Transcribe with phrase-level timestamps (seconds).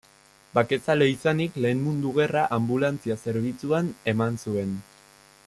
[0.57, 4.75] Bakezalea izanik, Lehen Mundu Gerra anbulantzia-zerbitzuan eman zuen.